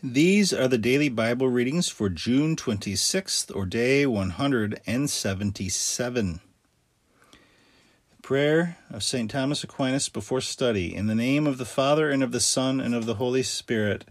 These 0.00 0.52
are 0.52 0.68
the 0.68 0.78
daily 0.78 1.08
Bible 1.08 1.48
readings 1.48 1.88
for 1.88 2.08
June 2.08 2.54
26th, 2.54 3.52
or 3.52 3.66
day 3.66 4.06
177. 4.06 6.40
Prayer 8.22 8.78
of 8.90 9.02
St. 9.02 9.28
Thomas 9.28 9.64
Aquinas 9.64 10.08
before 10.08 10.40
study. 10.40 10.94
In 10.94 11.08
the 11.08 11.16
name 11.16 11.48
of 11.48 11.58
the 11.58 11.64
Father, 11.64 12.10
and 12.10 12.22
of 12.22 12.30
the 12.30 12.38
Son, 12.38 12.78
and 12.78 12.94
of 12.94 13.06
the 13.06 13.16
Holy 13.16 13.42
Spirit. 13.42 14.04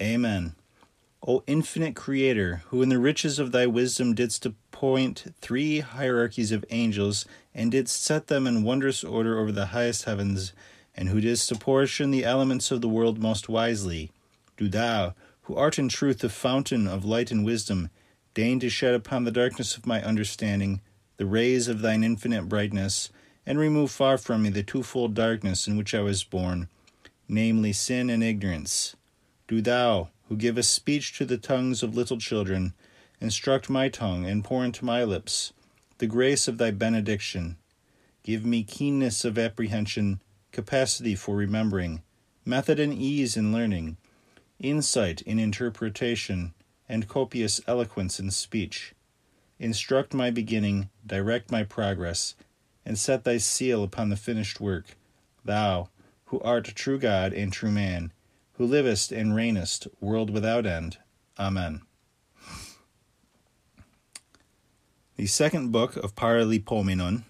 Amen. 0.00 0.54
O 1.26 1.42
infinite 1.48 1.96
Creator, 1.96 2.62
who 2.66 2.80
in 2.80 2.88
the 2.88 3.00
riches 3.00 3.40
of 3.40 3.50
thy 3.50 3.66
wisdom 3.66 4.14
didst 4.14 4.46
appoint 4.46 5.34
three 5.40 5.80
hierarchies 5.80 6.52
of 6.52 6.64
angels, 6.70 7.26
and 7.52 7.72
didst 7.72 8.00
set 8.00 8.28
them 8.28 8.46
in 8.46 8.62
wondrous 8.62 9.02
order 9.02 9.40
over 9.40 9.50
the 9.50 9.66
highest 9.66 10.04
heavens, 10.04 10.52
and 10.94 11.08
who 11.08 11.20
didst 11.20 11.50
apportion 11.50 12.12
the 12.12 12.24
elements 12.24 12.70
of 12.70 12.80
the 12.80 12.88
world 12.88 13.20
most 13.20 13.48
wisely 13.48 14.12
do 14.56 14.68
thou, 14.68 15.14
who 15.42 15.54
art 15.54 15.78
in 15.78 15.88
truth 15.88 16.18
the 16.18 16.28
fountain 16.28 16.86
of 16.86 17.04
light 17.04 17.30
and 17.30 17.44
wisdom, 17.44 17.90
deign 18.34 18.58
to 18.60 18.68
shed 18.68 18.94
upon 18.94 19.24
the 19.24 19.30
darkness 19.30 19.76
of 19.76 19.86
my 19.86 20.02
understanding 20.02 20.80
the 21.18 21.26
rays 21.26 21.68
of 21.68 21.80
thine 21.80 22.04
infinite 22.04 22.48
brightness, 22.48 23.10
and 23.46 23.58
remove 23.58 23.90
far 23.90 24.18
from 24.18 24.42
me 24.42 24.50
the 24.50 24.62
twofold 24.62 25.14
darkness 25.14 25.66
in 25.66 25.76
which 25.76 25.94
I 25.94 26.00
was 26.00 26.24
born, 26.24 26.68
namely 27.28 27.72
sin 27.72 28.10
and 28.10 28.22
ignorance. 28.22 28.96
Do 29.48 29.62
thou, 29.62 30.10
who 30.28 30.36
givest 30.36 30.74
speech 30.74 31.16
to 31.18 31.24
the 31.24 31.38
tongues 31.38 31.82
of 31.82 31.96
little 31.96 32.18
children, 32.18 32.74
instruct 33.20 33.70
my 33.70 33.88
tongue 33.88 34.26
and 34.26 34.44
pour 34.44 34.64
into 34.64 34.84
my 34.84 35.04
lips 35.04 35.52
the 35.98 36.06
grace 36.06 36.46
of 36.46 36.58
thy 36.58 36.70
benediction. 36.70 37.56
Give 38.22 38.44
me 38.44 38.64
keenness 38.64 39.24
of 39.24 39.38
apprehension, 39.38 40.20
capacity 40.52 41.14
for 41.14 41.36
remembering, 41.36 42.02
method 42.44 42.78
and 42.78 42.92
ease 42.92 43.36
in 43.36 43.52
learning 43.52 43.96
insight 44.60 45.22
in 45.22 45.38
interpretation, 45.38 46.54
and 46.88 47.08
copious 47.08 47.60
eloquence 47.66 48.20
in 48.20 48.30
speech. 48.30 48.94
Instruct 49.58 50.14
my 50.14 50.30
beginning, 50.30 50.90
direct 51.06 51.50
my 51.50 51.62
progress, 51.64 52.34
and 52.84 52.98
set 52.98 53.24
thy 53.24 53.38
seal 53.38 53.82
upon 53.82 54.08
the 54.08 54.16
finished 54.16 54.60
work. 54.60 54.96
Thou, 55.44 55.88
who 56.26 56.40
art 56.40 56.64
true 56.74 56.98
God 56.98 57.32
and 57.32 57.52
true 57.52 57.70
man, 57.70 58.12
who 58.54 58.66
livest 58.66 59.12
and 59.12 59.32
reignest, 59.32 59.88
world 60.00 60.30
without 60.30 60.66
end. 60.66 60.98
Amen. 61.38 61.82
The 65.16 65.26
second 65.26 65.72
book 65.72 65.96
of 65.96 66.14
Paralipomenon, 66.14 67.24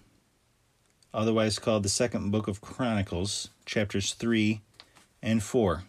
otherwise 1.14 1.58
called 1.58 1.84
the 1.84 1.88
second 1.88 2.30
book 2.30 2.48
of 2.48 2.60
Chronicles, 2.60 3.50
chapters 3.64 4.12
3 4.12 4.60
and 5.22 5.42
4. 5.42 5.84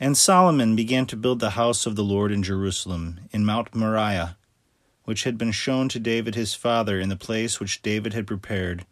And 0.00 0.16
Solomon 0.16 0.76
began 0.76 1.06
to 1.06 1.16
build 1.16 1.40
the 1.40 1.50
house 1.50 1.84
of 1.84 1.96
the 1.96 2.04
Lord 2.04 2.30
in 2.30 2.42
Jerusalem, 2.42 3.20
in 3.32 3.44
Mount 3.44 3.74
Moriah, 3.74 4.36
which 5.04 5.24
had 5.24 5.36
been 5.36 5.50
shown 5.50 5.88
to 5.88 5.98
David 5.98 6.36
his 6.36 6.54
father 6.54 7.00
in 7.00 7.08
the 7.08 7.16
place 7.16 7.58
which 7.58 7.82
David 7.82 8.14
had 8.14 8.26
prepared, 8.26 8.86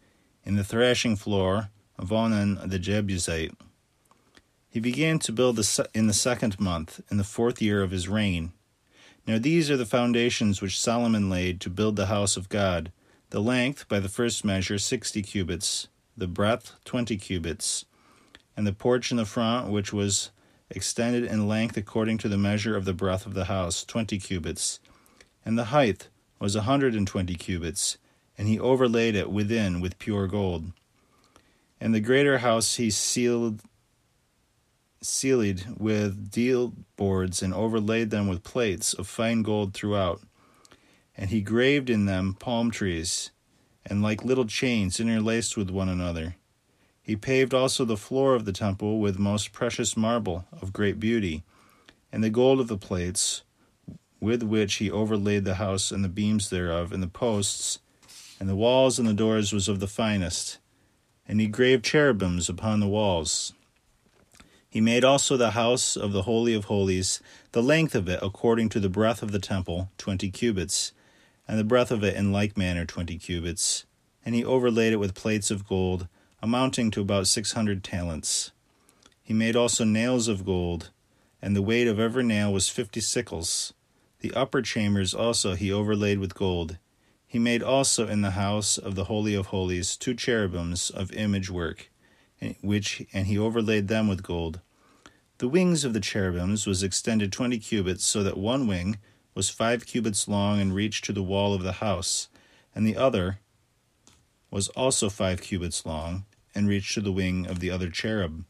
in 0.45 0.57
the 0.57 0.65
thrashing 0.65 1.15
floor 1.15 1.71
of 1.97 2.11
Ornan 2.11 2.69
the 2.69 2.81
Jebusite. 2.81 3.55
He 4.69 4.81
began 4.81 5.19
to 5.21 5.33
build 5.33 5.61
in 5.95 6.07
the 6.09 6.13
second 6.13 6.59
month, 6.59 7.01
in 7.11 7.19
the 7.19 7.25
fourth 7.25 7.63
year 7.63 7.83
of 7.83 7.93
his 7.93 8.09
reign. 8.09 8.53
Now 9.27 9.39
these 9.39 9.71
are 9.71 9.77
the 9.77 9.87
foundations 9.87 10.61
which 10.61 10.81
Solomon 10.81 11.31
laid 11.31 11.61
to 11.61 11.71
build 11.71 11.97
the 11.97 12.07
house 12.07 12.37
of 12.37 12.49
God 12.49 12.91
the 13.31 13.41
length, 13.41 13.89
by 13.89 14.01
the 14.01 14.09
first 14.09 14.45
measure, 14.45 14.79
sixty 14.79 15.23
cubits, 15.23 15.89
the 16.17 16.29
breadth, 16.29 16.75
twenty 16.85 17.17
cubits, 17.17 17.85
and 18.57 18.67
the 18.67 18.73
porch 18.73 19.11
in 19.11 19.17
the 19.17 19.25
front, 19.25 19.69
which 19.69 19.93
was 19.93 20.31
extended 20.71 21.25
in 21.25 21.49
length 21.49 21.77
according 21.77 22.19
to 22.19 22.29
the 22.29 22.39
measure 22.39 22.77
of 22.77 22.85
the 22.85 22.93
breadth 22.93 23.27
of 23.27 23.35
the 23.35 23.45
house, 23.47 23.85
twenty 23.85 24.19
cubits, 24.19 24.81
and 25.45 25.59
the 25.59 25.67
height 25.67 26.09
was 26.39 26.57
a 26.57 26.63
hundred 26.63 26.95
and 26.95 27.07
twenty 27.07 27.35
cubits, 27.35 27.99
and 28.37 28.49
he 28.49 28.59
overlaid 28.59 29.15
it 29.15 29.31
within 29.31 29.81
with 29.81 29.99
pure 29.99 30.27
gold. 30.27 30.73
And 31.81 31.95
the 31.95 32.01
greater 32.01 32.39
house 32.39 32.77
he 32.77 32.91
ceiled 32.91 33.61
ceiled 35.03 35.79
with 35.79 36.31
deal 36.31 36.73
boards 36.97 37.43
and 37.43 37.55
overlaid 37.55 38.11
them 38.11 38.27
with 38.27 38.43
plates 38.43 38.93
of 38.93 39.07
fine 39.07 39.43
gold 39.43 39.73
throughout. 39.73 40.21
And 41.17 41.31
he 41.31 41.41
graved 41.41 41.89
in 41.89 42.07
them 42.07 42.35
palm 42.39 42.71
trees, 42.71 43.31
and 43.85 44.03
like 44.03 44.25
little 44.25 44.47
chains 44.47 44.99
interlaced 44.99 45.57
with 45.57 45.71
one 45.71 45.89
another. 45.89 46.37
He 47.07 47.15
paved 47.15 47.55
also 47.55 47.85
the 47.85 47.97
floor 47.97 48.35
of 48.35 48.47
the 48.47 48.53
temple 48.53 48.99
with 48.99 49.17
most 49.17 49.53
precious 49.53 49.97
marble 49.97 50.45
of 50.61 50.73
great 50.73 50.99
beauty, 50.99 51.45
and 52.11 52.25
the 52.25 52.31
gold 52.31 52.59
of 52.59 52.67
the 52.67 52.77
plates, 52.77 53.45
with 54.19 54.43
which 54.43 54.75
he 54.75 54.91
overlaid 54.91 55.45
the 55.45 55.55
house 55.55 55.93
and 55.93 56.03
the 56.03 56.09
beams 56.09 56.51
thereof, 56.51 56.91
and 56.91 57.01
the 57.01 57.07
posts, 57.07 57.79
and 58.41 58.49
the 58.49 58.57
walls 58.57 58.99
and 58.99 59.07
the 59.07 59.15
doors 59.15 59.53
was 59.53 59.69
of 59.69 59.79
the 59.79 59.87
finest. 59.87 60.59
And 61.29 61.41
he 61.41 61.47
graved 61.47 61.85
cherubims 61.85 62.49
upon 62.49 62.81
the 62.81 62.89
walls. 62.89 63.53
He 64.69 64.81
made 64.81 65.05
also 65.05 65.37
the 65.37 65.53
house 65.53 65.97
of 65.97 66.11
the 66.11 66.23
Holy 66.23 66.55
of 66.55 66.65
Holies, 66.65 67.21
the 67.53 67.63
length 67.63 67.95
of 67.95 68.09
it 68.09 68.19
according 68.21 68.69
to 68.71 68.81
the 68.81 68.89
breadth 68.89 69.23
of 69.23 69.31
the 69.31 69.39
temple, 69.39 69.91
twenty 69.97 70.29
cubits, 70.29 70.91
and 71.47 71.57
the 71.57 71.63
breadth 71.63 71.93
of 71.93 72.03
it 72.03 72.17
in 72.17 72.33
like 72.33 72.57
manner 72.57 72.85
twenty 72.85 73.17
cubits. 73.17 73.85
And 74.25 74.35
he 74.35 74.45
overlaid 74.45 74.93
it 74.93 74.97
with 74.97 75.15
plates 75.15 75.53
of 75.53 75.69
gold 75.69 76.09
amounting 76.47 76.93
to 76.93 77.01
about 77.01 77.27
six 77.27 77.53
hundred 77.55 77.83
talents. 77.83 78.53
He 79.21 79.35
made 79.35 79.57
also 79.57 79.83
nails 79.83 80.29
of 80.29 80.47
gold, 80.47 80.91
and 81.43 81.57
the 81.57 81.61
weight 81.71 81.89
of 81.89 81.99
every 81.99 82.23
nail 82.23 82.53
was 82.53 82.69
fifty 82.69 83.01
sicles. 83.01 83.75
The 84.21 84.33
upper 84.33 84.63
chambers 84.63 85.13
also 85.13 85.57
he 85.57 85.73
overlaid 85.73 86.21
with 86.21 86.37
gold. 86.37 86.79
He 87.27 87.41
made 87.41 87.65
also 87.65 88.07
in 88.07 88.23
the 88.23 88.31
house 88.31 88.79
of 88.79 88.95
the 88.95 89.07
Holy 89.07 89.35
of 89.35 89.47
Holies 89.47 89.97
two 89.97 90.15
cherubims 90.15 90.89
of 90.89 91.11
image 91.11 91.51
work, 91.51 91.91
which 92.61 93.05
and 93.13 93.27
he 93.27 93.37
overlaid 93.37 93.89
them 93.89 94.07
with 94.07 94.23
gold. 94.23 94.61
The 95.39 95.49
wings 95.49 95.85
of 95.85 95.95
the 95.95 96.01
cherubims 96.01 96.65
was 96.65 96.85
extended 96.85 97.33
twenty 97.33 97.59
cubits, 97.59 98.05
so 98.05 98.23
that 98.23 98.39
one 98.39 98.69
wing 98.69 98.99
was 99.35 99.51
five 99.51 99.85
cubits 99.85 100.29
long 100.29 100.61
and 100.61 100.73
reached 100.73 101.05
to 101.07 101.13
the 101.13 101.25
wall 101.25 101.55
of 101.55 101.65
the 101.65 101.73
house, 101.73 102.29
and 102.73 102.87
the 102.87 102.97
other 102.97 103.41
was 104.49 104.69
also 104.69 105.11
five 105.11 105.43
cubits 105.43 105.85
long, 105.85 106.25
and 106.57 106.69
reached 106.69 106.95
to 106.95 107.01
the 107.01 107.13
wing 107.13 107.47
of 107.47 107.61
the 107.61 107.71
other 107.71 107.91
cherub. 107.91 108.45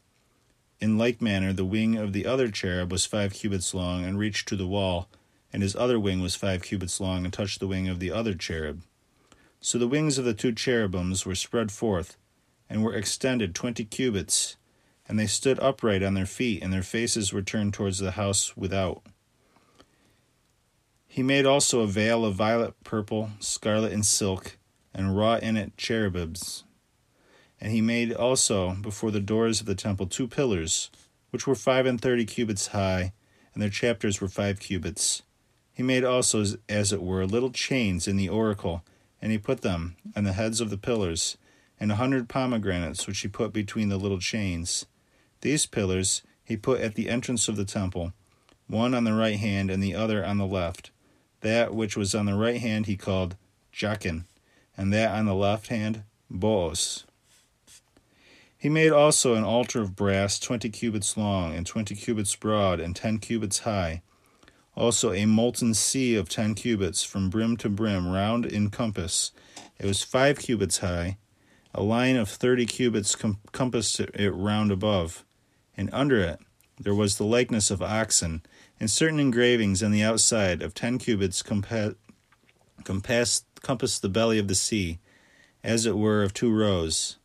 In 0.79 0.97
like 0.97 1.21
manner, 1.21 1.53
the 1.53 1.65
wing 1.65 1.97
of 1.97 2.13
the 2.13 2.25
other 2.25 2.49
cherub 2.49 2.91
was 2.91 3.05
five 3.05 3.33
cubits 3.33 3.73
long, 3.73 4.03
and 4.03 4.17
reached 4.17 4.47
to 4.47 4.55
the 4.55 4.67
wall, 4.67 5.09
and 5.51 5.61
his 5.61 5.75
other 5.75 5.99
wing 5.99 6.21
was 6.21 6.35
five 6.35 6.63
cubits 6.63 6.99
long, 6.99 7.25
and 7.25 7.33
touched 7.33 7.59
the 7.59 7.67
wing 7.67 7.87
of 7.87 7.99
the 7.99 8.11
other 8.11 8.33
cherub. 8.33 8.83
So 9.59 9.77
the 9.77 9.87
wings 9.87 10.17
of 10.17 10.25
the 10.25 10.33
two 10.33 10.53
cherubims 10.53 11.25
were 11.25 11.35
spread 11.35 11.71
forth, 11.71 12.15
and 12.69 12.83
were 12.83 12.93
extended 12.93 13.55
twenty 13.55 13.85
cubits, 13.85 14.55
and 15.07 15.17
they 15.17 15.27
stood 15.27 15.59
upright 15.59 16.03
on 16.03 16.13
their 16.13 16.25
feet, 16.25 16.61
and 16.61 16.71
their 16.71 16.83
faces 16.83 17.33
were 17.33 17.41
turned 17.41 17.73
towards 17.73 17.99
the 17.99 18.11
house 18.11 18.55
without. 18.55 19.01
He 21.07 21.23
made 21.23 21.47
also 21.47 21.79
a 21.79 21.87
veil 21.87 22.23
of 22.23 22.35
violet, 22.35 22.75
purple, 22.83 23.31
scarlet, 23.39 23.91
and 23.91 24.05
silk, 24.05 24.57
and 24.93 25.17
wrought 25.17 25.41
in 25.41 25.57
it 25.57 25.75
cherubims. 25.75 26.63
And 27.59 27.71
he 27.71 27.81
made 27.81 28.13
also 28.13 28.73
before 28.75 29.11
the 29.11 29.19
doors 29.19 29.59
of 29.59 29.65
the 29.65 29.75
temple 29.75 30.07
two 30.07 30.27
pillars, 30.27 30.89
which 31.31 31.47
were 31.47 31.55
five 31.55 31.85
and 31.85 31.99
thirty 31.99 32.25
cubits 32.25 32.67
high, 32.67 33.13
and 33.53 33.61
their 33.61 33.69
chapters 33.69 34.21
were 34.21 34.27
five 34.27 34.59
cubits. 34.59 35.23
He 35.73 35.83
made 35.83 36.03
also, 36.03 36.43
as 36.69 36.93
it 36.93 37.01
were, 37.01 37.25
little 37.25 37.51
chains 37.51 38.07
in 38.07 38.17
the 38.17 38.29
oracle, 38.29 38.83
and 39.21 39.31
he 39.31 39.37
put 39.37 39.61
them 39.61 39.95
on 40.15 40.23
the 40.23 40.33
heads 40.33 40.61
of 40.61 40.69
the 40.69 40.77
pillars, 40.77 41.37
and 41.79 41.91
a 41.91 41.95
hundred 41.95 42.29
pomegranates 42.29 43.07
which 43.07 43.19
he 43.19 43.27
put 43.27 43.53
between 43.53 43.89
the 43.89 43.97
little 43.97 44.19
chains. 44.19 44.85
These 45.41 45.65
pillars 45.65 46.21
he 46.43 46.57
put 46.57 46.81
at 46.81 46.95
the 46.95 47.09
entrance 47.09 47.47
of 47.47 47.55
the 47.55 47.65
temple, 47.65 48.13
one 48.67 48.93
on 48.93 49.03
the 49.03 49.13
right 49.13 49.37
hand 49.37 49.69
and 49.69 49.81
the 49.81 49.95
other 49.95 50.25
on 50.25 50.37
the 50.37 50.45
left. 50.45 50.91
That 51.41 51.73
which 51.73 51.97
was 51.97 52.15
on 52.15 52.25
the 52.25 52.35
right 52.35 52.61
hand 52.61 52.85
he 52.85 52.95
called 52.95 53.35
Jachin, 53.71 54.25
and 54.75 54.93
that 54.93 55.11
on 55.11 55.25
the 55.25 55.35
left 55.35 55.67
hand, 55.67 56.03
Boaz. 56.29 57.05
He 58.57 58.69
made 58.69 58.91
also 58.91 59.35
an 59.35 59.43
altar 59.43 59.81
of 59.81 59.95
brass 59.95 60.39
twenty 60.39 60.69
cubits 60.69 61.15
long, 61.15 61.53
and 61.55 61.65
twenty 61.65 61.95
cubits 61.95 62.35
broad, 62.35 62.79
and 62.79 62.95
ten 62.95 63.19
cubits 63.19 63.59
high. 63.59 64.01
Also 64.75 65.13
a 65.13 65.25
molten 65.25 65.73
sea 65.73 66.15
of 66.15 66.27
ten 66.27 66.55
cubits, 66.55 67.03
from 67.03 67.29
brim 67.29 67.57
to 67.57 67.69
brim, 67.69 68.07
round 68.07 68.45
in 68.45 68.69
compass. 68.69 69.31
It 69.79 69.85
was 69.85 70.03
five 70.03 70.39
cubits 70.39 70.79
high. 70.79 71.17
A 71.75 71.83
line 71.83 72.15
of 72.15 72.29
thirty 72.29 72.65
cubits 72.65 73.15
com- 73.15 73.39
compassed 73.51 73.99
it 73.99 74.31
round 74.31 74.71
above, 74.71 75.23
and 75.75 75.89
under 75.93 76.19
it 76.19 76.39
there 76.79 76.95
was 76.95 77.17
the 77.17 77.25
likeness 77.25 77.69
of 77.69 77.81
oxen, 77.81 78.41
and 78.79 78.89
certain 78.89 79.19
engravings 79.19 79.83
on 79.83 79.91
the 79.91 80.03
outside 80.03 80.63
of 80.63 80.73
ten 80.73 80.97
cubits 80.97 81.43
compa- 81.43 81.95
compassed 82.83 83.45
compassed 83.61 84.01
the 84.01 84.09
belly 84.09 84.39
of 84.39 84.47
the 84.47 84.55
sea, 84.55 84.97
as 85.63 85.85
it 85.85 85.97
were 85.97 86.23
of 86.23 86.33
two 86.33 86.51
rows. 86.51 87.17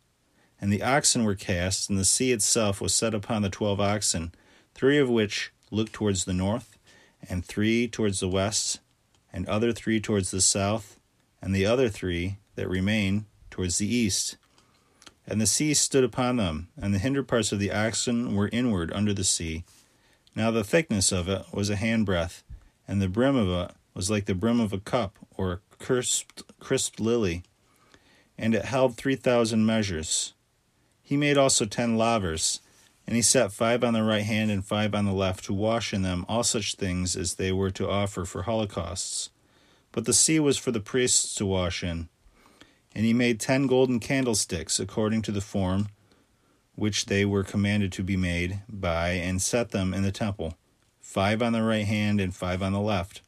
And 0.62 0.72
the 0.72 0.84
oxen 0.84 1.24
were 1.24 1.34
cast, 1.34 1.90
and 1.90 1.98
the 1.98 2.04
sea 2.04 2.30
itself 2.30 2.80
was 2.80 2.94
set 2.94 3.14
upon 3.14 3.42
the 3.42 3.50
twelve 3.50 3.80
oxen, 3.80 4.32
three 4.74 4.96
of 4.96 5.10
which 5.10 5.52
looked 5.72 5.92
towards 5.92 6.24
the 6.24 6.32
north, 6.32 6.78
and 7.28 7.44
three 7.44 7.88
towards 7.88 8.20
the 8.20 8.28
west, 8.28 8.78
and 9.32 9.44
other 9.48 9.72
three 9.72 10.00
towards 10.00 10.30
the 10.30 10.40
south, 10.40 11.00
and 11.42 11.52
the 11.52 11.66
other 11.66 11.88
three 11.88 12.38
that 12.54 12.68
remain 12.68 13.26
towards 13.50 13.78
the 13.78 13.92
east. 13.92 14.36
And 15.26 15.40
the 15.40 15.48
sea 15.48 15.74
stood 15.74 16.04
upon 16.04 16.36
them, 16.36 16.68
and 16.80 16.94
the 16.94 17.00
hinder 17.00 17.24
parts 17.24 17.50
of 17.50 17.58
the 17.58 17.72
oxen 17.72 18.36
were 18.36 18.48
inward 18.52 18.92
under 18.92 19.12
the 19.12 19.24
sea. 19.24 19.64
Now 20.36 20.52
the 20.52 20.62
thickness 20.62 21.10
of 21.10 21.28
it 21.28 21.44
was 21.52 21.70
a 21.70 21.76
handbreadth, 21.76 22.44
and 22.86 23.02
the 23.02 23.08
brim 23.08 23.34
of 23.34 23.48
it 23.48 23.74
was 23.94 24.12
like 24.12 24.26
the 24.26 24.34
brim 24.34 24.60
of 24.60 24.72
a 24.72 24.78
cup 24.78 25.18
or 25.36 25.52
a 25.52 25.60
crisped, 25.80 26.44
crisped 26.60 27.00
lily, 27.00 27.42
and 28.38 28.54
it 28.54 28.66
held 28.66 28.96
three 28.96 29.16
thousand 29.16 29.66
measures. 29.66 30.34
He 31.12 31.18
made 31.18 31.36
also 31.36 31.66
ten 31.66 31.98
lavers, 31.98 32.62
and 33.06 33.14
he 33.14 33.20
set 33.20 33.52
five 33.52 33.84
on 33.84 33.92
the 33.92 34.02
right 34.02 34.22
hand 34.22 34.50
and 34.50 34.64
five 34.64 34.94
on 34.94 35.04
the 35.04 35.12
left 35.12 35.44
to 35.44 35.52
wash 35.52 35.92
in 35.92 36.00
them 36.00 36.24
all 36.26 36.42
such 36.42 36.76
things 36.76 37.16
as 37.16 37.34
they 37.34 37.52
were 37.52 37.70
to 37.72 37.86
offer 37.86 38.24
for 38.24 38.44
holocausts. 38.44 39.28
But 39.92 40.06
the 40.06 40.14
sea 40.14 40.40
was 40.40 40.56
for 40.56 40.70
the 40.70 40.80
priests 40.80 41.34
to 41.34 41.44
wash 41.44 41.84
in. 41.84 42.08
And 42.94 43.04
he 43.04 43.12
made 43.12 43.40
ten 43.40 43.66
golden 43.66 44.00
candlesticks 44.00 44.80
according 44.80 45.20
to 45.22 45.32
the 45.32 45.42
form 45.42 45.88
which 46.76 47.04
they 47.04 47.26
were 47.26 47.44
commanded 47.44 47.92
to 47.92 48.02
be 48.02 48.16
made 48.16 48.62
by, 48.66 49.10
and 49.10 49.42
set 49.42 49.70
them 49.70 49.92
in 49.92 50.04
the 50.04 50.12
temple, 50.12 50.56
five 50.98 51.42
on 51.42 51.52
the 51.52 51.62
right 51.62 51.84
hand 51.84 52.22
and 52.22 52.34
five 52.34 52.62
on 52.62 52.72
the 52.72 52.80
left. 52.80 53.20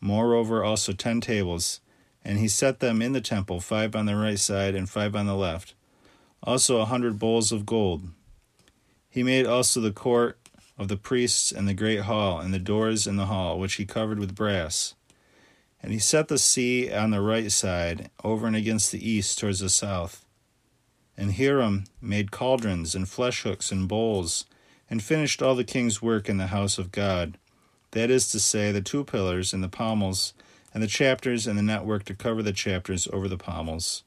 Moreover, 0.00 0.62
also 0.62 0.92
ten 0.92 1.20
tables, 1.20 1.80
and 2.24 2.38
he 2.38 2.46
set 2.46 2.78
them 2.78 3.02
in 3.02 3.12
the 3.12 3.20
temple, 3.20 3.58
five 3.58 3.96
on 3.96 4.06
the 4.06 4.14
right 4.14 4.38
side 4.38 4.76
and 4.76 4.88
five 4.88 5.16
on 5.16 5.26
the 5.26 5.34
left. 5.34 5.74
Also 6.42 6.80
a 6.80 6.84
hundred 6.86 7.18
bowls 7.18 7.52
of 7.52 7.66
gold. 7.66 8.08
He 9.08 9.22
made 9.22 9.46
also 9.46 9.80
the 9.80 9.90
court 9.92 10.38
of 10.78 10.88
the 10.88 10.96
priests 10.96 11.50
and 11.50 11.66
the 11.66 11.74
great 11.74 12.00
hall, 12.00 12.38
and 12.38 12.54
the 12.54 12.58
doors 12.58 13.06
in 13.06 13.16
the 13.16 13.26
hall, 13.26 13.58
which 13.58 13.74
he 13.74 13.84
covered 13.84 14.18
with 14.18 14.34
brass. 14.34 14.94
And 15.82 15.92
he 15.92 15.98
set 15.98 16.28
the 16.28 16.38
sea 16.38 16.92
on 16.92 17.10
the 17.10 17.20
right 17.20 17.50
side, 17.50 18.10
over 18.22 18.46
and 18.46 18.54
against 18.54 18.92
the 18.92 19.10
east 19.10 19.38
towards 19.38 19.60
the 19.60 19.68
south. 19.68 20.24
And 21.16 21.34
Hiram 21.34 21.84
made 22.00 22.30
cauldrons 22.30 22.94
and 22.94 23.08
flesh 23.08 23.42
hooks 23.42 23.72
and 23.72 23.88
bowls, 23.88 24.44
and 24.88 25.02
finished 25.02 25.42
all 25.42 25.56
the 25.56 25.64
king's 25.64 26.00
work 26.00 26.28
in 26.28 26.38
the 26.38 26.46
house 26.48 26.78
of 26.78 26.92
God. 26.92 27.38
That 27.90 28.10
is 28.10 28.30
to 28.30 28.38
say, 28.38 28.70
the 28.70 28.80
two 28.80 29.02
pillars 29.04 29.52
and 29.52 29.62
the 29.62 29.68
pommels, 29.68 30.32
and 30.72 30.82
the 30.82 30.86
chapters 30.86 31.46
and 31.46 31.58
the 31.58 31.62
network 31.62 32.04
to 32.04 32.14
cover 32.14 32.42
the 32.42 32.52
chapters 32.52 33.08
over 33.12 33.26
the 33.26 33.38
pommels, 33.38 34.04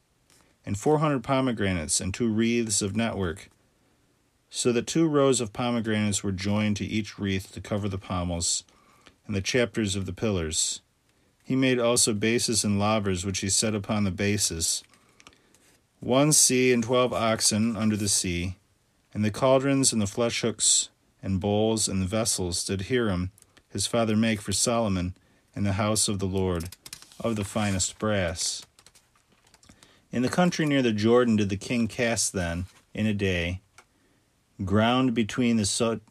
and 0.66 0.78
four 0.78 1.00
hundred 1.00 1.24
pomegranates 1.24 2.00
and 2.00 2.14
two 2.14 2.30
wreaths 2.30 2.82
of 2.82 2.96
network, 2.96 3.50
so 4.50 4.72
that 4.72 4.88
two 4.88 5.08
rows 5.08 5.42
of 5.42 5.54
pomegranates 5.54 6.24
were 6.24 6.32
joined 6.32 6.78
to 6.78 6.86
each 6.86 7.18
wreath 7.18 7.52
to 7.54 7.62
cover 7.62 7.88
the 7.88 7.98
pommels, 7.98 8.64
and 9.26 9.36
the 9.36 9.42
chapters 9.42 9.96
of 9.96 10.06
the 10.06 10.14
pillars. 10.14 10.82
He 11.44 11.56
made 11.56 11.80
also 11.80 12.14
bases 12.14 12.64
and 12.64 12.80
lavers, 12.80 13.26
which 13.26 13.40
he 13.40 13.50
set 13.50 13.76
upon 13.76 14.04
the 14.04 14.12
bases. 14.12 14.84
One 16.00 16.32
sea 16.32 16.74
and 16.74 16.84
twelve 16.84 17.14
oxen 17.14 17.76
under 17.76 17.96
the 17.96 18.08
sea, 18.08 18.58
and 19.14 19.24
the 19.24 19.32
cauldrons 19.32 19.92
and 19.94 20.02
the 20.02 20.08
flesh 20.08 20.42
hooks 20.42 20.90
and 21.22 21.40
bowls 21.40 21.88
and 21.88 22.02
the 22.02 22.08
vessels 22.08 22.64
did 22.66 22.84
Hiram 22.84 23.32
his 23.70 23.88
father 23.88 24.18
make 24.18 24.42
for 24.42 24.52
Solomon 24.52 25.16
in 25.56 25.64
the 25.64 25.74
house 25.74 26.08
of 26.08 26.20
the 26.20 26.26
Lord 26.26 26.70
of 27.20 27.36
the 27.36 27.44
finest 27.44 28.00
brass. 28.00 28.66
In 30.12 30.24
the 30.24 30.30
country 30.30 30.66
near 30.66 30.82
the 30.82 30.92
Jordan 30.92 31.38
did 31.38 31.50
the 31.50 31.58
king 31.58 31.88
cast 31.88 32.34
then 32.34 32.66
in 32.94 33.06
a 33.06 33.14
day 33.14 33.62
ground 34.66 35.14
between 35.14 35.58
the 35.58 35.66
so- 35.66 36.02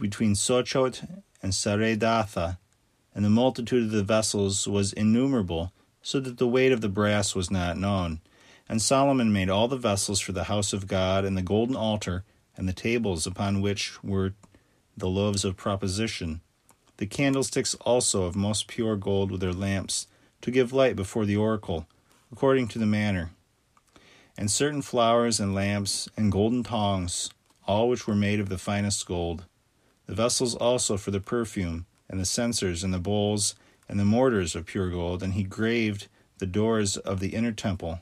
between 0.00 0.34
Socoth 0.34 1.06
and 1.42 1.52
Saredatha, 1.52 2.58
and 3.14 3.24
the 3.24 3.30
multitude 3.30 3.84
of 3.84 3.90
the 3.90 4.02
vessels 4.02 4.66
was 4.66 4.92
innumerable, 4.92 5.72
so 6.02 6.20
that 6.20 6.38
the 6.38 6.48
weight 6.48 6.72
of 6.72 6.80
the 6.80 6.88
brass 6.88 7.34
was 7.34 7.50
not 7.50 7.76
known. 7.76 8.20
And 8.68 8.80
Solomon 8.80 9.32
made 9.32 9.50
all 9.50 9.68
the 9.68 9.76
vessels 9.76 10.20
for 10.20 10.32
the 10.32 10.44
house 10.44 10.72
of 10.72 10.86
God, 10.86 11.24
and 11.24 11.36
the 11.36 11.42
golden 11.42 11.76
altar, 11.76 12.24
and 12.56 12.68
the 12.68 12.72
tables 12.72 13.26
upon 13.26 13.60
which 13.60 14.02
were 14.02 14.34
the 14.96 15.08
loaves 15.08 15.44
of 15.44 15.56
proposition. 15.56 16.40
The 16.96 17.06
candlesticks 17.06 17.74
also 17.76 18.24
of 18.24 18.36
most 18.36 18.68
pure 18.68 18.96
gold 18.96 19.30
with 19.30 19.40
their 19.40 19.52
lamps, 19.52 20.06
to 20.42 20.50
give 20.50 20.72
light 20.72 20.96
before 20.96 21.26
the 21.26 21.36
oracle, 21.36 21.86
according 22.32 22.68
to 22.68 22.78
the 22.78 22.86
manner. 22.86 23.30
And 24.40 24.50
certain 24.50 24.80
flowers 24.80 25.38
and 25.38 25.54
lamps, 25.54 26.08
and 26.16 26.32
golden 26.32 26.62
tongs, 26.62 27.28
all 27.66 27.90
which 27.90 28.06
were 28.06 28.14
made 28.14 28.40
of 28.40 28.48
the 28.48 28.56
finest 28.56 29.04
gold. 29.04 29.44
The 30.06 30.14
vessels 30.14 30.54
also 30.54 30.96
for 30.96 31.10
the 31.10 31.20
perfume, 31.20 31.84
and 32.08 32.18
the 32.18 32.24
censers, 32.24 32.82
and 32.82 32.94
the 32.94 32.98
bowls, 32.98 33.54
and 33.86 34.00
the 34.00 34.06
mortars 34.06 34.56
of 34.56 34.64
pure 34.64 34.88
gold, 34.88 35.22
and 35.22 35.34
he 35.34 35.42
graved 35.42 36.08
the 36.38 36.46
doors 36.46 36.96
of 36.96 37.20
the 37.20 37.34
inner 37.34 37.52
temple, 37.52 38.00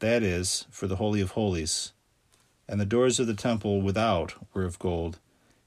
that 0.00 0.24
is, 0.24 0.66
for 0.72 0.88
the 0.88 0.96
Holy 0.96 1.20
of 1.20 1.30
Holies. 1.30 1.92
And 2.68 2.80
the 2.80 2.84
doors 2.84 3.20
of 3.20 3.28
the 3.28 3.32
temple 3.32 3.80
without 3.80 4.34
were 4.52 4.64
of 4.64 4.80
gold. 4.80 5.20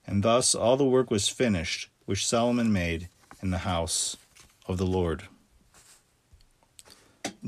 And 0.06 0.22
thus 0.22 0.54
all 0.54 0.76
the 0.76 0.84
work 0.84 1.10
was 1.10 1.30
finished, 1.30 1.90
which 2.06 2.28
Solomon 2.28 2.74
made 2.74 3.08
in 3.42 3.52
the 3.52 3.60
house 3.60 4.18
of 4.68 4.78
the 4.78 4.86
Lord. 4.86 5.30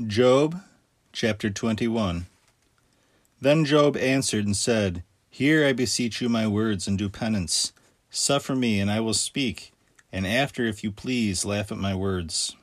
Job 0.06 0.62
chapter 1.14 1.48
21. 1.48 2.26
Then 3.40 3.64
Job 3.64 3.96
answered 3.96 4.46
and 4.46 4.56
said, 4.56 5.04
Hear, 5.30 5.64
I 5.64 5.72
beseech 5.72 6.20
you, 6.20 6.28
my 6.28 6.48
words, 6.48 6.88
and 6.88 6.98
do 6.98 7.08
penance. 7.08 7.72
Suffer 8.10 8.56
me, 8.56 8.80
and 8.80 8.90
I 8.90 8.98
will 8.98 9.14
speak, 9.14 9.72
and 10.12 10.26
after, 10.26 10.64
if 10.64 10.82
you 10.82 10.90
please, 10.90 11.44
laugh 11.44 11.70
at 11.70 11.78
my 11.78 11.94
words. 11.94 12.56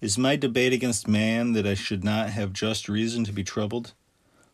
Is 0.00 0.16
my 0.16 0.36
debate 0.36 0.72
against 0.72 1.08
man 1.08 1.54
that 1.54 1.66
I 1.66 1.74
should 1.74 2.04
not 2.04 2.30
have 2.30 2.52
just 2.52 2.88
reason 2.88 3.24
to 3.24 3.32
be 3.32 3.42
troubled? 3.42 3.94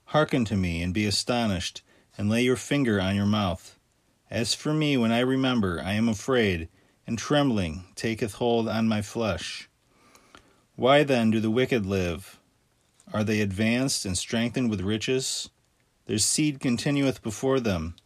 Hearken 0.07 0.47
to 0.47 0.57
me, 0.57 0.83
and 0.83 0.95
be 0.95 1.05
astonished, 1.05 1.83
and 2.17 2.31
lay 2.31 2.43
your 2.43 2.57
finger 2.57 2.99
on 2.99 3.15
your 3.15 3.27
mouth. 3.27 3.79
As 4.31 4.55
for 4.55 4.73
me, 4.73 4.97
when 4.97 5.13
I 5.13 5.21
remember, 5.21 5.83
I 5.85 5.93
am 5.93 6.09
afraid, 6.09 6.71
and 7.07 7.19
trembling 7.19 7.85
taketh 7.95 8.35
hold 8.35 8.71
on 8.71 8.89
my 8.89 9.03
flesh. 9.03 9.69
Why 10.77 11.03
then 11.03 11.31
do 11.31 11.41
the 11.41 11.51
wicked 11.51 11.85
live? 11.85 12.40
Are 13.13 13.25
they 13.25 13.41
advanced 13.41 14.05
and 14.05 14.17
strengthened 14.17 14.71
with 14.71 14.81
riches? 14.81 15.51
Their 16.07 16.19
seed 16.19 16.61
continueth 16.61 17.23
before 17.23 17.61
them, 17.61 17.97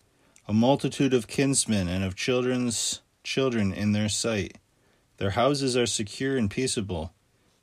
a 0.49 0.53
multitude 0.53 1.15
of 1.15 1.27
kinsmen 1.27 1.89
and 1.89 2.05
of 2.05 2.15
children's 2.15 3.01
children 3.23 3.73
in 3.73 3.93
their 3.93 4.09
sight. 4.09 4.59
Their 5.17 5.31
houses 5.31 5.77
are 5.77 5.87
secure 5.87 6.37
and 6.37 6.51
peaceable, 6.51 7.13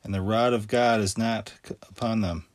and 0.03 0.13
the 0.13 0.21
rod 0.21 0.53
of 0.53 0.67
God 0.67 0.99
is 0.99 1.17
not 1.17 1.53
upon 1.87 2.21
them. 2.21 2.45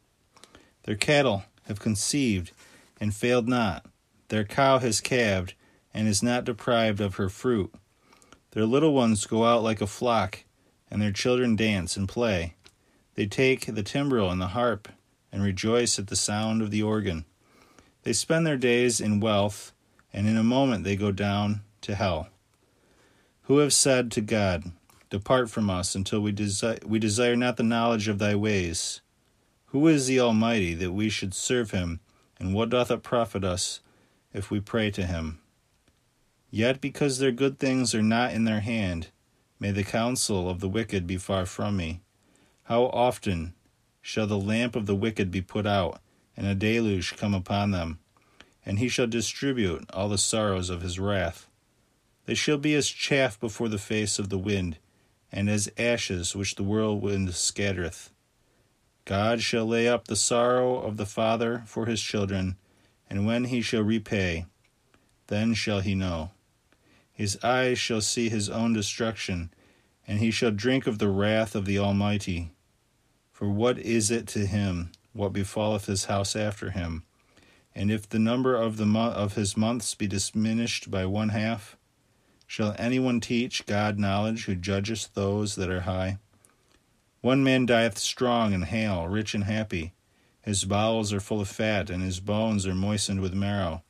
Their 0.84 0.96
cattle 0.96 1.44
have 1.66 1.80
conceived 1.80 2.52
and 3.00 3.14
failed 3.14 3.48
not. 3.48 3.86
Their 4.28 4.44
cow 4.44 4.78
has 4.78 5.00
calved 5.00 5.54
and 5.92 6.08
is 6.08 6.22
not 6.22 6.44
deprived 6.44 7.00
of 7.00 7.16
her 7.16 7.28
fruit. 7.28 7.72
Their 8.52 8.66
little 8.66 8.94
ones 8.94 9.26
go 9.26 9.44
out 9.44 9.62
like 9.62 9.80
a 9.80 9.86
flock, 9.86 10.44
and 10.90 11.00
their 11.00 11.12
children 11.12 11.56
dance 11.56 11.96
and 11.96 12.08
play. 12.08 12.55
They 13.16 13.26
take 13.26 13.66
the 13.66 13.82
timbrel 13.82 14.30
and 14.30 14.40
the 14.40 14.48
harp 14.48 14.88
and 15.32 15.42
rejoice 15.42 15.98
at 15.98 16.06
the 16.06 16.16
sound 16.16 16.62
of 16.62 16.70
the 16.70 16.82
organ. 16.82 17.24
They 18.02 18.12
spend 18.12 18.46
their 18.46 18.58
days 18.58 19.00
in 19.00 19.20
wealth, 19.20 19.72
and 20.12 20.28
in 20.28 20.36
a 20.36 20.44
moment 20.44 20.84
they 20.84 20.96
go 20.96 21.10
down 21.12 21.62
to 21.80 21.94
hell. 21.94 22.28
Who 23.44 23.58
have 23.58 23.72
said 23.72 24.12
to 24.12 24.20
God, 24.20 24.70
Depart 25.08 25.50
from 25.50 25.70
us 25.70 25.94
until 25.94 26.20
we, 26.20 26.32
desire 26.32 26.78
we 26.84 26.98
desire 26.98 27.36
not 27.36 27.56
the 27.56 27.62
knowledge 27.62 28.06
of 28.08 28.18
thy 28.18 28.34
ways? 28.34 29.00
Who 29.66 29.88
is 29.88 30.06
the 30.06 30.20
Almighty 30.20 30.74
that 30.74 30.92
we 30.92 31.08
should 31.08 31.32
serve 31.32 31.70
him, 31.70 32.00
and 32.38 32.54
what 32.54 32.70
doth 32.70 32.90
it 32.90 33.02
profit 33.02 33.44
us 33.44 33.80
if 34.34 34.50
we 34.50 34.60
pray 34.60 34.90
to 34.90 35.06
him? 35.06 35.40
Yet 36.50 36.80
because 36.80 37.18
their 37.18 37.32
good 37.32 37.58
things 37.58 37.94
are 37.94 38.02
not 38.02 38.32
in 38.32 38.44
their 38.44 38.60
hand, 38.60 39.08
may 39.58 39.70
the 39.70 39.84
counsel 39.84 40.50
of 40.50 40.60
the 40.60 40.68
wicked 40.68 41.06
be 41.06 41.16
far 41.16 41.46
from 41.46 41.76
me. 41.76 42.00
How 42.66 42.84
often 42.86 43.54
shall 44.00 44.26
the 44.26 44.38
lamp 44.38 44.76
of 44.76 44.86
the 44.86 44.94
wicked 44.94 45.30
be 45.30 45.40
put 45.40 45.66
out? 45.66 46.00
and 46.36 46.46
a 46.46 46.54
deluge 46.54 47.16
come 47.16 47.34
upon 47.34 47.70
them, 47.70 47.98
and 48.64 48.78
he 48.78 48.88
shall 48.88 49.06
distribute 49.06 49.88
all 49.92 50.08
the 50.08 50.18
sorrows 50.18 50.68
of 50.68 50.82
his 50.82 50.98
wrath. 50.98 51.48
They 52.26 52.34
shall 52.34 52.58
be 52.58 52.74
as 52.74 52.88
chaff 52.88 53.40
before 53.40 53.68
the 53.68 53.78
face 53.78 54.18
of 54.18 54.28
the 54.28 54.38
wind, 54.38 54.76
and 55.32 55.48
as 55.48 55.70
ashes 55.78 56.36
which 56.36 56.56
the 56.56 56.62
whirlwind 56.62 57.34
scattereth. 57.34 58.10
God 59.04 59.40
shall 59.40 59.64
lay 59.64 59.88
up 59.88 60.06
the 60.08 60.16
sorrow 60.16 60.80
of 60.80 60.96
the 60.96 61.06
father 61.06 61.62
for 61.66 61.86
his 61.86 62.02
children, 62.02 62.56
and 63.08 63.26
when 63.26 63.44
he 63.44 63.62
shall 63.62 63.82
repay, 63.82 64.46
then 65.28 65.54
shall 65.54 65.80
he 65.80 65.94
know. 65.94 66.30
His 67.12 67.38
eyes 67.42 67.78
shall 67.78 68.00
see 68.00 68.28
his 68.28 68.50
own 68.50 68.72
destruction, 68.72 69.52
and 70.06 70.18
he 70.18 70.30
shall 70.30 70.50
drink 70.50 70.86
of 70.86 70.98
the 70.98 71.08
wrath 71.08 71.54
of 71.54 71.64
the 71.64 71.78
Almighty. 71.78 72.50
For 73.36 73.50
what 73.50 73.78
is 73.78 74.10
it 74.10 74.26
to 74.28 74.46
him 74.46 74.92
what 75.12 75.34
befalleth 75.34 75.84
his 75.84 76.06
house 76.06 76.34
after 76.34 76.70
him. 76.70 77.02
And 77.74 77.90
if 77.90 78.08
the 78.08 78.18
number 78.18 78.54
of 78.54 78.78
the 78.78 78.86
mo- 78.86 79.12
of 79.12 79.34
his 79.34 79.58
months 79.58 79.94
be 79.94 80.06
diminished 80.06 80.90
by 80.90 81.04
one 81.04 81.28
half, 81.28 81.76
Shall 82.46 82.74
anyone 82.78 83.20
teach 83.20 83.66
God 83.66 83.98
knowledge 83.98 84.46
who 84.46 84.54
judgeth 84.54 85.12
those 85.12 85.54
that 85.56 85.68
are 85.68 85.82
high? 85.82 86.16
One 87.20 87.44
man 87.44 87.66
dieth 87.66 87.98
strong 87.98 88.54
and 88.54 88.64
hale, 88.64 89.06
rich 89.06 89.34
and 89.34 89.44
happy. 89.44 89.92
His 90.40 90.64
bowels 90.64 91.12
are 91.12 91.20
full 91.20 91.42
of 91.42 91.48
fat, 91.50 91.90
and 91.90 92.02
his 92.02 92.20
bones 92.20 92.66
are 92.66 92.74
moistened 92.74 93.20
with 93.20 93.34
marrow. 93.34 93.82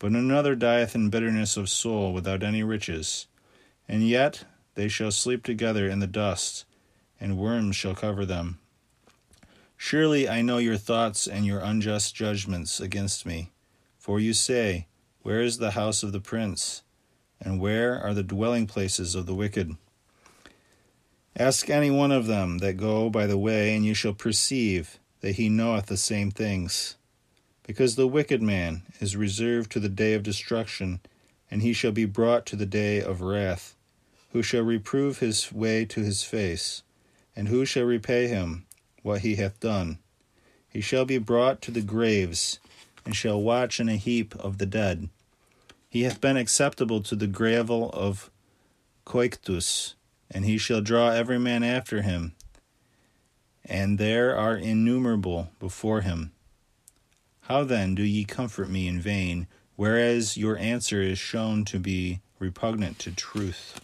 But 0.00 0.10
another 0.10 0.56
dieth 0.56 0.96
in 0.96 1.08
bitterness 1.08 1.56
of 1.56 1.68
soul, 1.68 2.12
without 2.12 2.42
any 2.42 2.64
riches. 2.64 3.28
And 3.86 4.08
yet 4.08 4.42
they 4.74 4.88
shall 4.88 5.12
sleep 5.12 5.44
together 5.44 5.86
in 5.86 6.00
the 6.00 6.08
dust, 6.08 6.64
and 7.20 7.38
worms 7.38 7.76
shall 7.76 7.94
cover 7.94 8.26
them. 8.26 8.58
Surely 9.84 10.28
I 10.28 10.42
know 10.42 10.58
your 10.58 10.76
thoughts 10.76 11.26
and 11.26 11.44
your 11.44 11.58
unjust 11.58 12.14
judgments 12.14 12.78
against 12.78 13.26
me. 13.26 13.50
For 13.98 14.20
you 14.20 14.32
say, 14.32 14.86
Where 15.22 15.42
is 15.42 15.58
the 15.58 15.72
house 15.72 16.04
of 16.04 16.12
the 16.12 16.20
prince? 16.20 16.82
And 17.40 17.60
where 17.60 18.00
are 18.00 18.14
the 18.14 18.22
dwelling 18.22 18.68
places 18.68 19.16
of 19.16 19.26
the 19.26 19.34
wicked? 19.34 19.76
Ask 21.36 21.68
any 21.68 21.90
one 21.90 22.12
of 22.12 22.28
them 22.28 22.58
that 22.58 22.76
go 22.76 23.10
by 23.10 23.26
the 23.26 23.36
way, 23.36 23.74
and 23.74 23.84
you 23.84 23.92
shall 23.92 24.14
perceive 24.14 25.00
that 25.20 25.34
he 25.34 25.48
knoweth 25.48 25.86
the 25.86 25.96
same 25.96 26.30
things. 26.30 26.94
Because 27.64 27.96
the 27.96 28.06
wicked 28.06 28.40
man 28.40 28.82
is 29.00 29.16
reserved 29.16 29.72
to 29.72 29.80
the 29.80 29.88
day 29.88 30.14
of 30.14 30.22
destruction, 30.22 31.00
and 31.50 31.60
he 31.60 31.72
shall 31.72 31.92
be 31.92 32.04
brought 32.04 32.46
to 32.46 32.56
the 32.56 32.66
day 32.66 33.02
of 33.02 33.20
wrath. 33.20 33.74
Who 34.30 34.44
shall 34.44 34.62
reprove 34.62 35.18
his 35.18 35.52
way 35.52 35.84
to 35.86 36.02
his 36.02 36.22
face? 36.22 36.84
And 37.34 37.48
who 37.48 37.64
shall 37.64 37.84
repay 37.84 38.28
him 38.28 38.64
what 39.02 39.20
he 39.20 39.36
hath 39.36 39.60
done? 39.60 39.98
He 40.68 40.80
shall 40.80 41.04
be 41.04 41.18
brought 41.18 41.60
to 41.62 41.70
the 41.70 41.82
graves, 41.82 42.58
and 43.04 43.14
shall 43.14 43.40
watch 43.40 43.78
in 43.80 43.88
a 43.88 43.96
heap 43.96 44.34
of 44.36 44.58
the 44.58 44.66
dead. 44.66 45.08
He 45.88 46.02
hath 46.02 46.20
been 46.20 46.36
acceptable 46.36 47.02
to 47.02 47.14
the 47.14 47.26
gravel 47.26 47.90
of 47.90 48.30
Cocytus 49.04 49.94
and 50.32 50.44
he 50.44 50.56
shall 50.56 50.80
draw 50.80 51.10
every 51.10 51.38
man 51.38 51.62
after 51.62 52.02
him. 52.02 52.32
And 53.64 53.98
there 53.98 54.36
are 54.36 54.56
innumerable 54.56 55.50
before 55.60 56.00
him. 56.00 56.32
How 57.42 57.64
then 57.64 57.94
do 57.94 58.02
ye 58.02 58.24
comfort 58.24 58.70
me 58.70 58.88
in 58.88 59.00
vain, 59.00 59.46
whereas 59.76 60.36
your 60.36 60.56
answer 60.56 61.02
is 61.02 61.18
shown 61.18 61.64
to 61.66 61.78
be 61.78 62.20
repugnant 62.38 62.98
to 63.00 63.12
truth? 63.12 63.80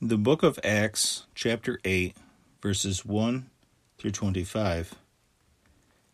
The 0.00 0.16
book 0.16 0.42
of 0.42 0.58
Acts, 0.62 1.26
chapter 1.34 1.80
8, 1.84 2.16
verses 2.60 3.04
1 3.04 3.48
through 3.98 4.10
25. 4.10 4.94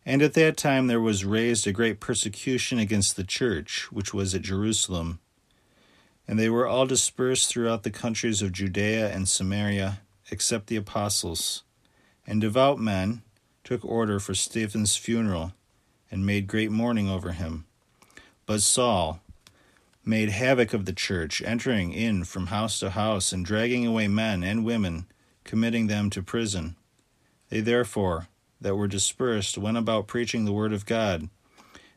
And 0.05 0.23
at 0.23 0.35
that 0.35 0.57
time 0.57 0.87
there 0.87 1.01
was 1.01 1.25
raised 1.25 1.67
a 1.67 1.73
great 1.73 2.01
persecution 2.01 2.79
against 2.79 3.17
the 3.17 3.25
church, 3.25 3.91
which 3.91 4.15
was 4.15 4.35
at 4.35 4.43
Jerusalem 4.43 5.21
and 6.29 6.39
they 6.39 6.51
were 6.51 6.67
all 6.67 6.87
dispersed 6.87 7.49
throughout 7.49 7.83
the 7.83 7.91
countries 7.91 8.43
of 8.43 8.53
Judea 8.53 9.13
and 9.13 9.29
Samaria, 9.29 10.01
except 10.31 10.67
the 10.67 10.77
apostles. 10.77 11.63
And 12.27 12.41
devout 12.41 12.79
men 12.79 13.23
took 13.63 13.85
order 13.85 14.19
for 14.19 14.35
Stephen's 14.35 14.97
funeral, 14.97 15.53
and 16.11 16.27
made 16.27 16.47
great 16.47 16.71
mourning 16.71 17.09
over 17.09 17.33
him. 17.33 17.65
But 18.45 18.63
Saul 18.63 19.21
made 20.05 20.31
havoc 20.31 20.73
of 20.73 20.85
the 20.85 20.93
church, 20.93 21.43
entering 21.43 21.93
in 21.93 22.25
from 22.25 22.47
house 22.47 22.79
to 22.81 22.91
house, 22.91 23.33
and 23.33 23.45
dragging 23.45 23.87
away 23.87 24.09
men 24.09 24.43
and 24.43 24.65
women, 24.65 25.07
committing 25.47 25.87
them 25.87 26.11
to 26.11 26.23
prison. 26.23 26.77
They 27.49 27.61
therefore, 27.61 28.29
that 28.61 28.77
were 28.77 28.89
dispersed, 28.89 29.57
went 29.57 29.77
about 29.79 30.07
preaching 30.07 30.45
the 30.45 30.53
word 30.53 30.73
of 30.73 30.85
God. 30.85 31.29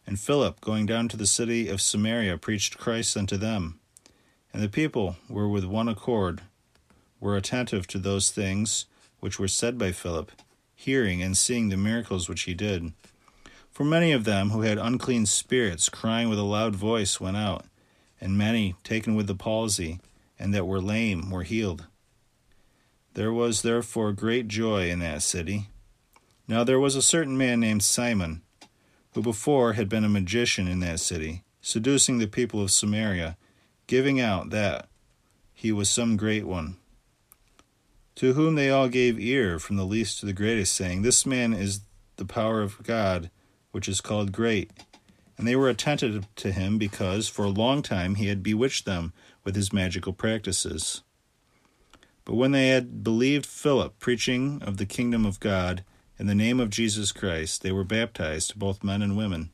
And 0.06 0.20
Philip, 0.20 0.62
going 0.62 0.86
down 0.86 1.08
to 1.10 1.18
the 1.18 1.28
city 1.28 1.68
of 1.68 1.82
Samaria, 1.82 2.38
preached 2.38 2.78
Christ 2.78 3.18
unto 3.18 3.38
them. 3.38 3.80
And 4.54 4.64
the 4.64 4.70
people 4.70 5.18
were 5.28 5.48
with 5.48 5.66
one 5.66 5.88
accord, 5.88 6.42
were 7.20 7.36
attentive 7.36 7.86
to 7.88 8.00
those 8.00 8.32
things 8.32 8.86
which 9.20 9.38
were 9.38 9.48
said 9.48 9.78
by 9.78 9.92
Philip, 9.92 10.32
hearing 10.76 11.22
and 11.22 11.38
seeing 11.38 11.70
the 11.70 11.78
miracles 11.78 12.30
which 12.30 12.44
he 12.44 12.54
did. 12.54 12.94
For 13.72 13.84
many 13.84 14.12
of 14.12 14.24
them 14.24 14.50
who 14.50 14.62
had 14.62 14.78
unclean 14.78 15.26
spirits, 15.26 15.90
crying 15.90 16.30
with 16.30 16.40
a 16.40 16.44
loud 16.44 16.76
voice, 16.76 17.20
went 17.20 17.38
out, 17.38 17.66
and 18.20 18.38
many 18.38 18.76
taken 18.84 19.16
with 19.16 19.28
the 19.28 19.36
palsy, 19.36 20.00
and 20.38 20.54
that 20.54 20.68
were 20.68 20.82
lame, 20.82 21.30
were 21.30 21.44
healed. 21.44 21.86
There 23.14 23.34
was 23.34 23.62
therefore 23.62 24.14
great 24.14 24.48
joy 24.48 24.90
in 24.90 25.00
that 25.00 25.22
city. 25.22 25.70
Now 26.48 26.64
there 26.64 26.80
was 26.80 26.96
a 26.96 27.02
certain 27.02 27.38
man 27.38 27.60
named 27.60 27.84
Simon, 27.84 28.44
who 29.14 29.22
before 29.22 29.74
had 29.74 29.90
been 29.90 30.04
a 30.04 30.10
magician 30.10 30.68
in 30.68 30.80
that 30.82 31.00
city, 31.00 31.44
seducing 31.62 32.18
the 32.18 32.28
people 32.28 32.62
of 32.62 32.72
Samaria 32.72 33.38
giving 33.90 34.22
out 34.22 34.52
that 34.52 34.88
he 35.52 35.72
was 35.72 35.90
some 35.90 36.16
great 36.16 36.46
one. 36.46 36.78
To 38.16 38.34
whom 38.34 38.54
they 38.54 38.70
all 38.70 38.88
gave 38.88 39.20
ear, 39.20 39.58
from 39.58 39.78
the 39.78 39.86
least 39.86 40.20
to 40.20 40.28
the 40.28 40.34
greatest, 40.34 40.76
saying, 40.76 41.02
This 41.02 41.26
man 41.26 41.54
is 41.54 41.82
the 42.18 42.26
power 42.26 42.62
of 42.62 42.84
God, 42.84 43.32
which 43.72 43.90
is 43.90 44.00
called 44.00 44.32
great. 44.32 44.72
And 45.38 45.48
they 45.48 45.56
were 45.56 45.70
attentive 45.70 46.28
to 46.36 46.52
him 46.52 46.78
because 46.78 47.28
for 47.28 47.46
a 47.46 47.50
long 47.50 47.82
time 47.82 48.16
he 48.16 48.28
had 48.28 48.44
bewitched 48.44 48.86
them 48.86 49.12
with 49.44 49.56
his 49.56 49.74
magical 49.74 50.14
practices. 50.14 51.02
But 52.30 52.36
when 52.36 52.52
they 52.52 52.68
had 52.68 53.04
believed 53.04 53.48
Philip 53.48 53.98
preaching 53.98 54.62
of 54.62 54.78
the 54.78 54.86
kingdom 54.86 55.26
of 55.26 55.40
God 55.40 55.84
in 56.20 56.28
the 56.28 56.36
name 56.36 56.60
of 56.60 56.70
Jesus 56.70 57.12
Christ, 57.12 57.64
they 57.64 57.72
were 57.72 57.84
baptized, 57.84 58.60
both 58.60 58.84
men 58.84 59.02
and 59.02 59.18
women. 59.18 59.50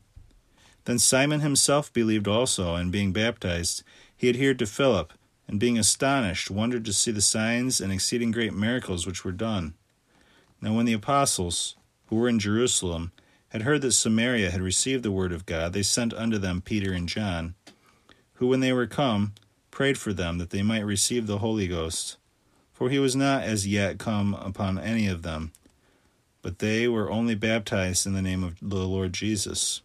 Then 0.84 0.98
Simon 0.98 1.40
himself 1.40 1.90
believed 1.90 2.28
also, 2.28 2.74
and 2.74 2.92
being 2.92 3.14
baptized, 3.14 3.82
he 4.14 4.28
adhered 4.28 4.58
to 4.58 4.66
Philip, 4.66 5.14
and 5.48 5.58
being 5.58 5.78
astonished, 5.78 6.50
wondered 6.50 6.84
to 6.84 6.92
see 6.92 7.10
the 7.10 7.22
signs 7.22 7.80
and 7.80 7.90
exceeding 7.90 8.30
great 8.30 8.52
miracles 8.52 9.06
which 9.06 9.24
were 9.24 9.32
done. 9.32 9.72
Now, 10.60 10.74
when 10.74 10.84
the 10.84 10.92
apostles, 10.92 11.76
who 12.08 12.16
were 12.16 12.28
in 12.28 12.38
Jerusalem, 12.38 13.12
had 13.48 13.62
heard 13.62 13.80
that 13.80 13.92
Samaria 13.92 14.50
had 14.50 14.60
received 14.60 15.02
the 15.02 15.10
word 15.10 15.32
of 15.32 15.46
God, 15.46 15.72
they 15.72 15.82
sent 15.82 16.12
unto 16.12 16.36
them 16.36 16.60
Peter 16.60 16.92
and 16.92 17.08
John, 17.08 17.54
who, 18.34 18.48
when 18.48 18.60
they 18.60 18.74
were 18.74 18.86
come, 18.86 19.32
prayed 19.70 19.96
for 19.96 20.12
them 20.12 20.36
that 20.36 20.50
they 20.50 20.62
might 20.62 20.84
receive 20.84 21.26
the 21.26 21.38
Holy 21.38 21.68
Ghost. 21.68 22.18
For 22.76 22.90
he 22.90 22.98
was 22.98 23.16
not 23.16 23.42
as 23.42 23.66
yet 23.66 23.96
come 23.96 24.34
upon 24.34 24.78
any 24.78 25.06
of 25.06 25.22
them, 25.22 25.50
but 26.42 26.58
they 26.58 26.86
were 26.86 27.10
only 27.10 27.34
baptized 27.34 28.06
in 28.06 28.12
the 28.12 28.20
name 28.20 28.44
of 28.44 28.58
the 28.60 28.86
Lord 28.86 29.14
Jesus. 29.14 29.80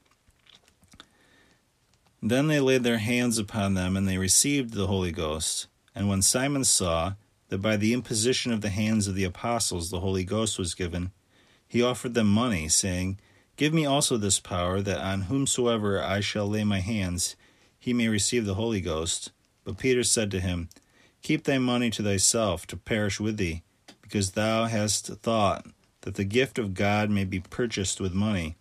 Then 2.22 2.48
they 2.48 2.60
laid 2.60 2.84
their 2.84 2.98
hands 2.98 3.38
upon 3.38 3.76
them, 3.76 3.96
and 3.96 4.10
they 4.10 4.18
received 4.18 4.74
the 4.74 4.88
Holy 4.88 5.14
Ghost. 5.14 5.68
And 5.96 6.10
when 6.10 6.22
Simon 6.22 6.66
saw 6.66 7.14
that 7.48 7.62
by 7.62 7.78
the 7.78 7.94
imposition 7.94 8.52
of 8.52 8.60
the 8.60 8.68
hands 8.68 9.08
of 9.08 9.16
the 9.16 9.24
apostles 9.24 9.90
the 9.90 10.02
Holy 10.02 10.26
Ghost 10.26 10.60
was 10.60 10.76
given, 10.76 11.12
he 11.66 11.82
offered 11.82 12.14
them 12.14 12.28
money, 12.28 12.68
saying, 12.68 13.20
Give 13.56 13.74
me 13.74 13.86
also 13.86 14.18
this 14.18 14.42
power, 14.42 14.82
that 14.82 15.00
on 15.00 15.22
whomsoever 15.22 16.04
I 16.04 16.20
shall 16.20 16.46
lay 16.46 16.66
my 16.66 16.82
hands, 16.82 17.38
he 17.80 17.94
may 17.94 18.10
receive 18.10 18.46
the 18.46 18.56
Holy 18.56 18.82
Ghost. 18.82 19.32
But 19.64 19.78
Peter 19.78 20.04
said 20.04 20.30
to 20.32 20.42
him, 20.42 20.68
Keep 21.22 21.44
thy 21.44 21.58
money 21.58 21.90
to 21.92 22.04
thyself, 22.04 22.66
to 22.68 22.78
perish 22.78 23.20
with 23.20 23.38
thee, 23.38 23.62
because 24.02 24.32
thou 24.32 24.66
hast 24.66 25.08
thought 25.08 25.66
that 26.02 26.16
the 26.16 26.24
gift 26.24 26.58
of 26.58 26.74
God 26.74 27.10
may 27.10 27.24
be 27.24 27.40
purchased 27.40 28.02
with 28.02 28.14
money. 28.14 28.56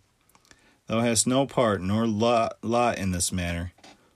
Thou 0.87 0.99
hast 0.99 1.25
no 1.25 1.45
part 1.47 1.81
nor 1.81 2.05
lot, 2.05 2.57
lot 2.61 2.97
in 2.97 3.11
this 3.11 3.31
matter, 3.31 3.71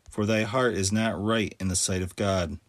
for 0.10 0.26
thy 0.26 0.44
heart 0.44 0.76
is 0.76 0.92
not 0.92 1.22
right 1.22 1.56
in 1.60 1.70
the 1.70 1.76
sight 1.76 2.02
of 2.02 2.16
God. 2.16 2.60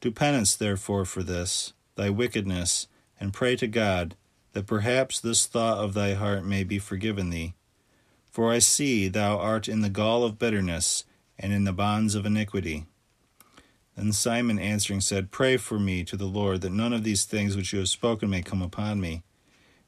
Do 0.00 0.10
penance, 0.10 0.54
therefore, 0.54 1.04
for 1.04 1.22
this, 1.22 1.72
thy 1.96 2.08
wickedness, 2.08 2.86
and 3.18 3.34
pray 3.34 3.56
to 3.56 3.66
God, 3.66 4.14
that 4.52 4.66
perhaps 4.66 5.20
this 5.20 5.46
thought 5.46 5.78
of 5.78 5.94
thy 5.94 6.14
heart 6.14 6.44
may 6.44 6.64
be 6.64 6.78
forgiven 6.78 7.30
thee. 7.30 7.54
For 8.30 8.52
I 8.52 8.60
see 8.60 9.08
thou 9.08 9.38
art 9.38 9.68
in 9.68 9.80
the 9.80 9.90
gall 9.90 10.22
of 10.22 10.38
bitterness, 10.38 11.04
and 11.38 11.52
in 11.52 11.64
the 11.64 11.72
bonds 11.72 12.14
of 12.14 12.24
iniquity. 12.24 12.86
Then 14.00 14.14
Simon 14.14 14.58
answering 14.58 15.02
said, 15.02 15.30
Pray 15.30 15.58
for 15.58 15.78
me 15.78 16.04
to 16.04 16.16
the 16.16 16.24
Lord, 16.24 16.62
that 16.62 16.72
none 16.72 16.94
of 16.94 17.04
these 17.04 17.26
things 17.26 17.54
which 17.54 17.74
you 17.74 17.80
have 17.80 17.88
spoken 17.90 18.30
may 18.30 18.40
come 18.40 18.62
upon 18.62 18.98
me. 18.98 19.24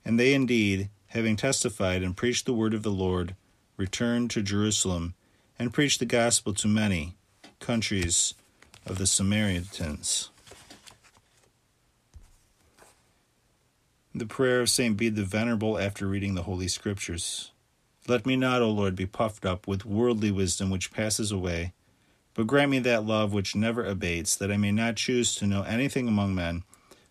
And 0.04 0.21
they 0.21 0.35
indeed, 0.35 0.90
having 1.07 1.35
testified 1.35 2.02
and 2.02 2.14
preached 2.14 2.45
the 2.45 2.52
word 2.52 2.75
of 2.75 2.83
the 2.83 2.90
Lord, 2.90 3.35
returned 3.78 4.31
to 4.33 4.42
Jerusalem 4.42 5.14
and 5.59 5.73
preached 5.73 5.99
the 5.99 6.04
gospel 6.04 6.52
to 6.52 6.69
many 6.69 7.14
countries 7.59 8.35
of 8.85 8.99
the 8.99 9.07
Samaritans. 9.07 10.28
The 14.14 14.26
prayer 14.26 14.61
of 14.61 14.69
St. 14.69 14.95
Bede 14.95 15.16
the 15.16 15.25
Venerable 15.25 15.78
after 15.78 16.07
reading 16.07 16.35
the 16.35 16.42
Holy 16.42 16.69
Scriptures. 16.69 17.50
Let 18.07 18.26
me 18.26 18.37
not, 18.37 18.61
O 18.61 18.69
Lord, 18.69 18.95
be 18.95 19.07
puffed 19.07 19.47
up 19.47 19.66
with 19.66 19.87
worldly 19.87 20.31
wisdom 20.31 20.69
which 20.69 20.92
passes 20.92 21.33
away, 21.33 21.73
but 22.35 22.47
grant 22.47 22.71
me 22.71 22.79
that 22.81 23.05
love 23.05 23.33
which 23.33 23.55
never 23.55 23.85
abates, 23.85 24.37
that 24.37 24.51
I 24.51 24.57
may 24.57 24.73
not 24.73 24.97
choose 24.97 25.35
to 25.37 25.47
know 25.47 25.62
anything 25.62 26.09
among 26.09 26.35
men 26.35 26.65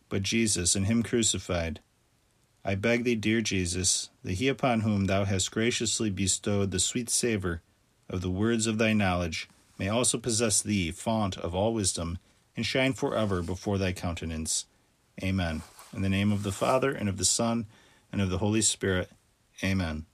but 0.09 0.23
Jesus 0.23 0.75
and 0.75 0.87
Him 0.87 1.03
crucified 1.03 1.79
I 2.63 2.75
beg 2.75 3.03
thee, 3.03 3.15
dear 3.15 3.41
Jesus, 3.41 4.09
that 4.23 4.33
he 4.33 4.47
upon 4.47 4.81
whom 4.81 5.05
thou 5.05 5.25
hast 5.25 5.49
graciously 5.51 6.11
bestowed 6.11 6.69
the 6.69 6.79
sweet 6.79 7.09
savour 7.09 7.61
of 8.07 8.21
the 8.21 8.29
words 8.29 8.67
of 8.67 8.77
thy 8.77 8.93
knowledge 8.93 9.49
may 9.79 9.89
also 9.89 10.19
possess 10.19 10.61
thee, 10.61 10.91
font 10.91 11.37
of 11.37 11.55
all 11.55 11.73
wisdom, 11.73 12.19
and 12.55 12.65
shine 12.65 12.93
forever 12.93 13.41
before 13.41 13.79
thy 13.79 13.93
countenance. 13.93 14.67
Amen. 15.23 15.63
In 15.91 16.03
the 16.03 16.09
name 16.09 16.31
of 16.31 16.43
the 16.43 16.51
Father, 16.51 16.91
and 16.91 17.09
of 17.09 17.17
the 17.17 17.25
Son, 17.25 17.65
and 18.11 18.21
of 18.21 18.29
the 18.29 18.37
Holy 18.37 18.61
Spirit. 18.61 19.09
Amen. 19.63 20.05